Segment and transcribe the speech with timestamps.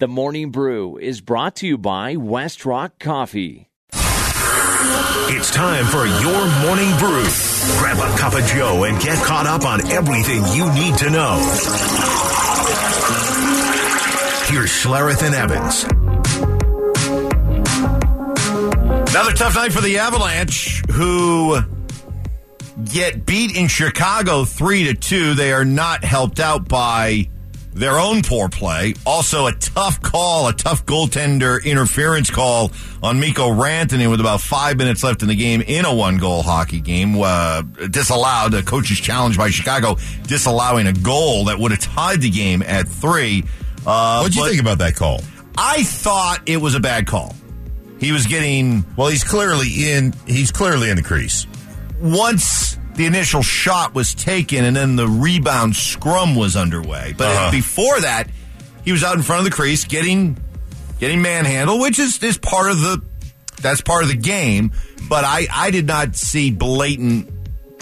[0.00, 3.68] The Morning Brew is brought to you by West Rock Coffee.
[3.92, 7.22] It's time for your morning brew.
[7.76, 11.36] Grab a cup of Joe and get caught up on everything you need to know.
[14.46, 15.84] Here's Schlereth and Evans.
[19.10, 21.58] Another tough night for the Avalanche, who
[22.90, 25.34] get beat in Chicago three to two.
[25.34, 27.28] They are not helped out by
[27.72, 28.94] their own poor play.
[29.06, 34.76] Also, a tough call, a tough goaltender interference call on Mikko Rantanen with about five
[34.76, 37.20] minutes left in the game in a one goal hockey game.
[37.20, 42.30] Uh, disallowed, a coach's challenge by Chicago, disallowing a goal that would have tied the
[42.30, 43.44] game at three.
[43.86, 45.20] Uh, what do you think about that call?
[45.56, 47.34] I thought it was a bad call.
[47.98, 50.14] He was getting Well, he's clearly in.
[50.26, 51.46] He's clearly in the crease.
[52.00, 57.14] once the initial shot was taken and then the rebound scrum was underway.
[57.16, 57.50] But Uh-huh.
[57.50, 58.24] before that,
[58.84, 60.36] he was out in front of the crease getting
[60.98, 63.00] getting manhandled, which is, is part of the
[63.62, 64.72] that's part of the game.
[65.08, 67.28] But I, I did not see blatant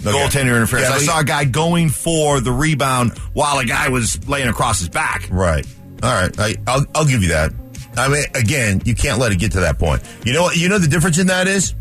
[0.06, 0.10] Okay.
[0.10, 0.88] goaltender interference.
[0.88, 4.78] Yeah, I saw a guy going for the rebound while a guy was laying across
[4.78, 5.26] his back.
[5.32, 5.66] Right.
[6.04, 6.32] All right.
[6.38, 7.50] I, I'll, I'll give you that.
[7.96, 10.02] I mean, again, you can't let it get to that point.
[10.24, 10.56] You know what?
[10.56, 11.74] You know the difference in that is.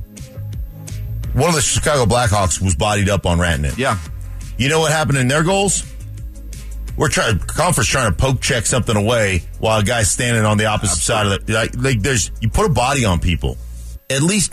[1.37, 3.77] One of the Chicago Blackhawks was bodied up on Rantanen.
[3.77, 3.99] Yeah.
[4.57, 5.83] You know what happened in their goals?
[6.97, 10.65] We're trying, conference trying to poke check something away while a guy's standing on the
[10.65, 11.53] opposite side of the.
[11.53, 13.55] Like, like, there's, you put a body on people.
[14.09, 14.51] At least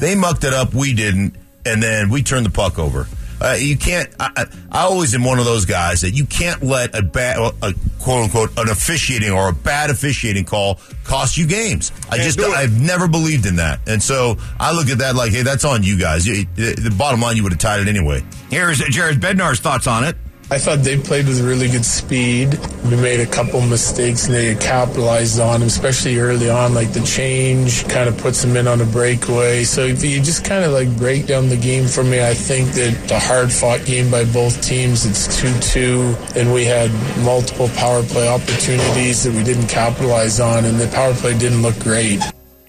[0.00, 3.06] they mucked it up, we didn't, and then we turned the puck over.
[3.40, 4.08] Uh, you can't.
[4.18, 7.38] I, I I always am one of those guys that you can't let a bad,
[7.62, 11.92] a quote unquote, an officiating or a bad officiating call cost you games.
[12.10, 15.42] I just, I've never believed in that, and so I look at that like, hey,
[15.42, 16.26] that's on you guys.
[16.26, 18.24] You- The the bottom line, you would have tied it anyway.
[18.50, 20.16] Here's Jared Bednar's thoughts on it.
[20.50, 22.58] I thought they played with really good speed.
[22.84, 26.74] We made a couple mistakes and they capitalized on them, especially early on.
[26.74, 29.64] Like the change kind of puts them in on a breakaway.
[29.64, 32.70] So if you just kind of like break down the game for me, I think
[32.72, 36.90] that the hard fought game by both teams, it's 2 2, and we had
[37.24, 41.78] multiple power play opportunities that we didn't capitalize on, and the power play didn't look
[41.80, 42.20] great.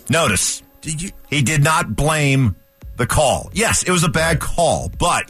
[0.09, 2.55] Notice, he did not blame
[2.95, 3.49] the call.
[3.53, 5.29] Yes, it was a bad call, but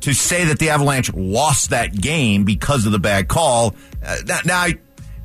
[0.00, 3.74] to say that the Avalanche lost that game because of the bad call,
[4.04, 4.66] uh, now-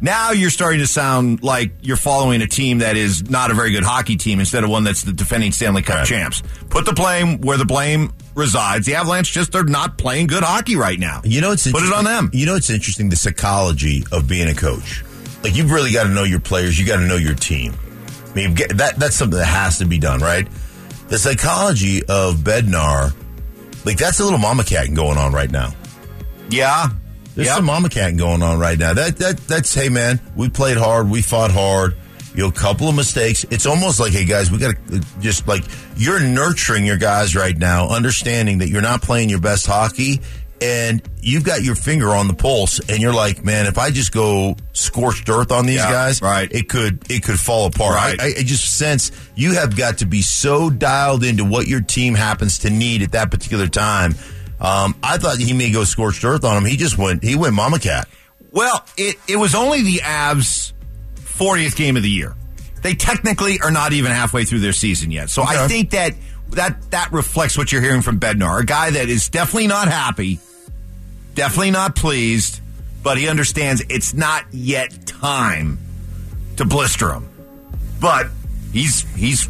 [0.02, 3.72] now, you're starting to sound like you're following a team that is not a very
[3.72, 6.06] good hockey team instead of one that's the defending Stanley Cup Right.
[6.08, 6.44] champs.
[6.70, 8.86] Put the blame where the blame resides.
[8.86, 11.22] The Avalanche just are not playing good hockey right now.
[11.24, 12.30] You know, it's put it on them.
[12.34, 15.04] You know, it's interesting the psychology of being a coach.
[15.44, 16.78] Like you've really got to know your players.
[16.78, 17.74] You got to know your team.
[18.32, 20.46] I mean, that that's something that has to be done, right?
[21.08, 23.14] The psychology of Bednar,
[23.86, 25.74] like that's a little mama cat going on right now.
[26.50, 26.90] Yeah.
[27.36, 27.56] There's Yep.
[27.58, 28.94] some mama cat going on right now.
[28.94, 31.96] That that that's hey man, we played hard, we fought hard.
[32.34, 33.46] You know, a couple of mistakes.
[33.50, 35.64] It's almost like, hey guys, we got to uh, just like
[35.96, 40.20] you're nurturing your guys right now, understanding that you're not playing your best hockey,
[40.62, 44.12] and you've got your finger on the pulse, and you're like, man, if I just
[44.12, 46.52] go scorched earth on these Yeah, guys, right.
[46.52, 47.96] it could it could fall apart.
[47.96, 48.20] Right.
[48.20, 52.16] I, I just sense you have got to be so dialed into what your team
[52.16, 54.16] happens to need at that particular time.
[54.60, 56.66] Um, I thought he may go scorched earth on him.
[56.66, 57.24] He just went.
[57.24, 58.08] He went mama cat.
[58.52, 60.72] Well, it, it was only the Avs'
[61.18, 62.36] 40th game of the year.
[62.82, 65.30] They technically are not even halfway through their season yet.
[65.30, 66.14] So I think that
[66.52, 70.40] that that reflects what you're hearing from Bednar, a guy that is definitely not happy,
[71.34, 72.62] definitely not pleased,
[73.04, 75.80] but he understands it's not yet time
[76.58, 77.30] to blister him.
[78.00, 78.28] But
[78.72, 79.50] he's he's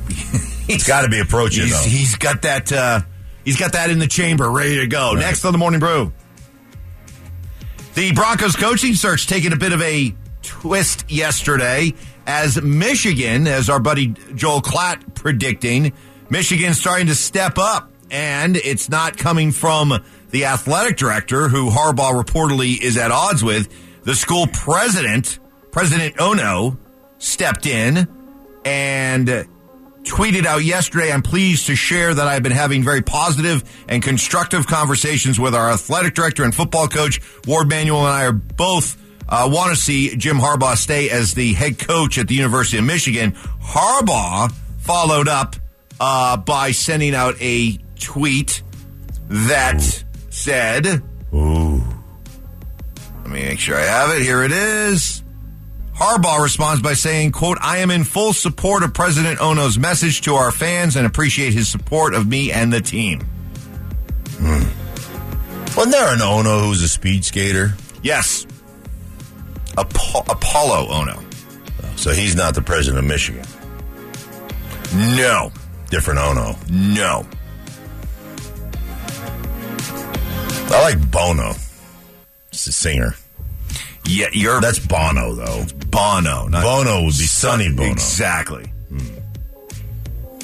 [0.68, 1.90] he's got to be approaching he's, though.
[1.90, 3.02] he's got that uh,
[3.44, 5.14] he's got that in the chamber ready to go.
[5.14, 6.12] Next on the morning brew.
[7.96, 11.94] The Broncos coaching search taking a bit of a twist yesterday
[12.28, 15.94] as Michigan, as our buddy Joel Klatt predicting,
[16.30, 22.22] Michigan's starting to step up and it's not coming from the athletic director who Harbaugh
[22.22, 23.70] reportedly is at odds with.
[24.04, 25.40] The school president,
[25.72, 26.78] President Ono,
[27.18, 28.08] stepped in
[28.64, 29.48] and
[30.04, 34.68] tweeted out yesterday, I'm pleased to share that I've been having very positive and constructive
[34.68, 37.20] conversations with our athletic director and football coach.
[37.48, 41.54] Warde Manuel and I are both uh, want to see Jim Harbaugh stay as the
[41.54, 43.32] head coach at the University of Michigan.
[43.62, 45.56] Harbaugh followed up
[46.00, 48.62] uh, by sending out a tweet
[49.28, 49.82] that
[50.30, 51.02] said,
[51.34, 51.84] Ooh.
[53.24, 54.22] let me make sure I have it.
[54.22, 55.24] Here it is.
[55.96, 60.34] Harbaugh responds by saying, quote, I am in full support of President Ono's message to
[60.36, 63.26] our fans and appreciate his support of me and the team.
[64.42, 67.76] Wasn't there an Ono who's a speed skater?
[68.04, 68.46] Yes.
[69.78, 71.22] Apo- Apolo Ohno.
[71.98, 73.46] So he's not the president of Michigan.
[74.94, 75.52] No,
[75.90, 76.56] Different Ono.
[76.70, 77.26] no.
[80.68, 81.54] I like Bono.
[82.52, 83.16] It's a singer.
[84.08, 85.66] Yeah, you're That's Bono, though.
[85.90, 86.48] Bono.
[86.48, 87.92] Not Bono would be Sonny Bono.
[87.92, 88.72] Exactly.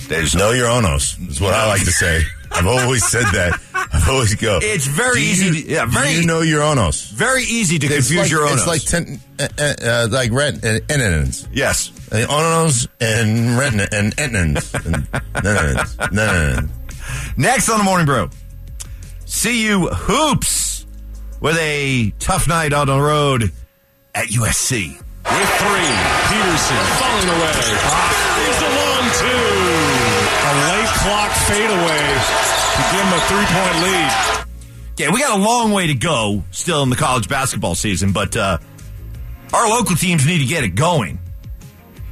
[0.07, 2.21] There's Know your Onos is what I like to say.
[2.51, 3.57] I've always said that.
[3.73, 4.59] I've always go.
[4.61, 7.09] It's very easy to- yeah, very- you know your Onos?
[7.11, 8.57] very easy to confuse like, your own.
[8.57, 11.47] It's like ten, uh, uh, uh, like rent and enens.
[11.53, 11.91] yes.
[12.11, 14.73] Onos and rent and enens.
[14.85, 16.69] and nenens, nenens.
[17.37, 18.29] Next on the morning brew,
[19.25, 20.85] CU hoops
[21.39, 23.51] with a tough night on the road
[24.13, 24.89] at USC.
[24.91, 25.91] With three,
[26.27, 27.61] Peterson falling away.
[28.37, 29.51] Leaves a long two.
[30.43, 32.05] A late clock fadeaway
[32.75, 34.11] to give him a three-point lead.
[34.97, 38.35] Yeah, we got a long way to go still in the college basketball season, but
[38.35, 38.57] uh,
[39.53, 41.19] our local teams need to get it going,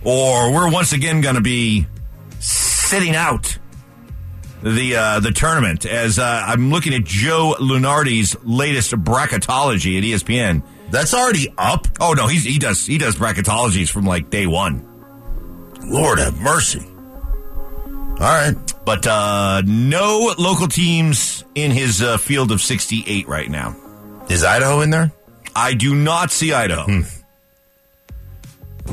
[0.04, 1.86] or we're once again going to be
[2.40, 3.58] sitting out
[4.64, 5.86] the uh, the tournament.
[5.86, 10.64] As uh, I'm looking at Joe Lunardi's latest bracketology at ESPN.
[10.92, 11.88] That's already up.
[12.00, 14.86] Oh no, he's, he does he does bracketologies from like day one.
[15.84, 16.86] Lord have mercy.
[16.86, 18.56] All right.
[18.86, 23.76] But uh, no local teams in his uh, field of 68 right now.
[24.30, 25.12] Is Idaho in there?
[25.56, 26.84] I do not see Idaho.
[26.84, 27.02] Hmm.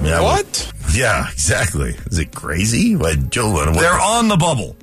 [0.05, 0.73] Yeah, What?
[1.01, 1.95] Yeah, exactly.
[2.11, 2.97] Is it crazy?
[2.97, 4.77] What, Joe what- They're on the bubble.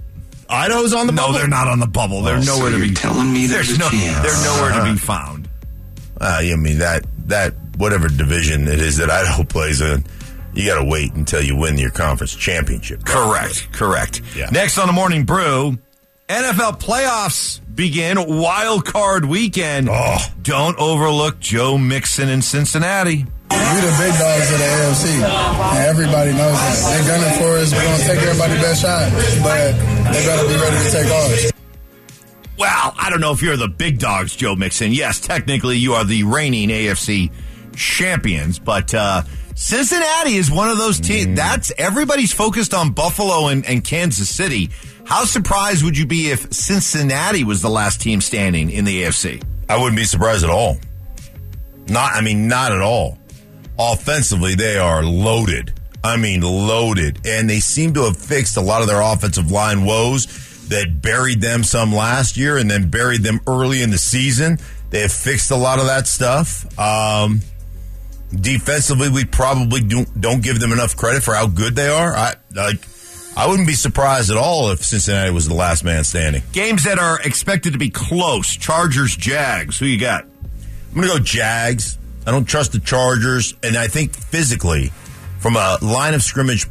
[0.49, 1.33] Idaho's on the No, bubble?
[1.39, 2.21] they're not on the bubble.
[2.21, 2.93] They're Oh, nowhere so to be.
[2.93, 3.89] telling me there's there's no.
[3.89, 4.21] chance.
[4.21, 5.49] They're nowhere to be found.
[6.21, 10.05] Uh, I mean that that whatever division it is that Idaho plays in,
[10.53, 13.03] you got to wait until you win your conference championship.
[13.05, 13.71] Correct.
[13.71, 14.21] Correct.
[14.35, 14.49] Yeah.
[14.51, 15.79] Next on the morning brew,
[16.29, 18.23] NFL playoffs begin.
[18.39, 19.89] Wild card weekend.
[19.89, 20.17] Oh.
[20.43, 23.25] Don't overlook Joe Mixon in Cincinnati.
[23.73, 25.05] We the big dogs of the AFC.
[25.21, 26.75] And everybody knows that.
[26.93, 27.73] They're gunning for us.
[27.73, 29.11] We're going to take everybody's best shot.
[29.43, 29.73] But
[30.13, 31.51] they better be ready to take ours.
[32.57, 34.91] Well, I don't know if you're the big dogs, Joe Mixon.
[34.91, 37.31] Yes, technically you are the reigning AFC
[37.75, 39.23] champions, but uh,
[39.55, 41.35] Cincinnati is one of those teams.
[41.35, 44.69] That's everybody's focused on Buffalo and, and Kansas City.
[45.05, 49.43] How surprised would you be if Cincinnati was the last team standing in the AFC?
[49.67, 50.77] I wouldn't be surprised at all.
[51.87, 53.17] Not, I mean, not at all.
[53.77, 55.73] Offensively, they are loaded.
[56.03, 57.25] I mean, loaded.
[57.25, 61.41] And they seem to have fixed a lot of their offensive line woes that buried
[61.41, 64.59] them some last year and then buried them early in the season.
[64.89, 66.77] They have fixed a lot of that stuff.
[66.77, 67.41] Um,
[68.33, 72.15] defensively, we probably do, don't give them enough credit for how good they are.
[72.15, 72.87] I like.
[73.35, 76.43] I wouldn't be surprised at all if Cincinnati was the last man standing.
[76.51, 78.55] Games that are expected to be close.
[78.55, 79.79] Chargers, Jags.
[79.79, 80.25] Who you got?
[80.25, 81.97] I'm going to go Jags.
[82.25, 84.91] I don't trust the Chargers, and I think physically,
[85.39, 86.67] from a line of scrimmage,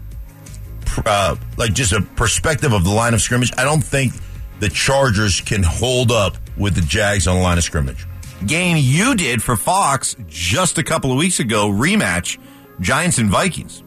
[1.05, 4.13] uh, like just a perspective of the line of scrimmage, I don't think
[4.61, 8.07] the Chargers can hold up with the Jags on the line of scrimmage.
[8.47, 11.69] Game you did for Fox just a couple of weeks ago.
[11.69, 12.39] Rematch.
[12.81, 13.83] Giants and Vikings.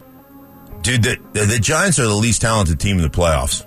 [0.82, 3.66] Dude, the, the, the Giants are the least talented team in the playoffs.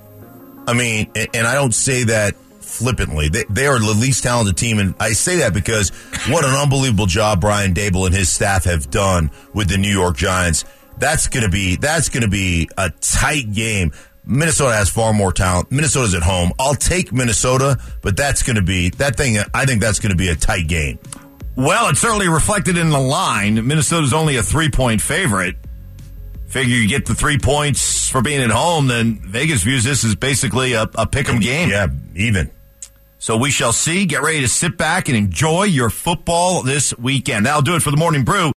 [0.67, 2.35] I mean, and, and I don't say that
[2.69, 3.29] flippantly.
[3.29, 5.91] They, they are the least talented team, and I say that because
[6.29, 10.17] what an unbelievable job Brian Daboll and his staff have done with the New York
[10.17, 10.65] Giants.
[10.99, 13.93] That's gonna be that's gonna be a tight game.
[14.25, 15.73] Minnesota has far more talent.
[15.73, 16.53] Minnesota's at home.
[16.59, 19.39] I'll take Minnesota, but that's gonna be that thing.
[19.55, 20.99] I think that's gonna be a tight game.
[21.57, 23.67] Well, it's certainly reflected in the line.
[23.67, 25.57] Minnesota's only a three point favorite.
[26.47, 30.15] Figure you get the three points for being at home, then Vegas views this as
[30.15, 31.69] basically a, a pick 'em game.
[31.69, 32.51] Yeah, even.
[33.19, 34.07] So we shall see.
[34.07, 37.47] Get ready to sit back and enjoy your football this weekend.
[37.47, 38.53] That'll do it for the morning brew.